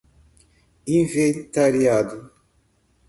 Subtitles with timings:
[0.97, 2.17] inventariado